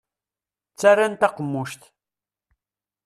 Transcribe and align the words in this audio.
Ttarran 0.71 1.13
taqemmuct. 1.15 1.81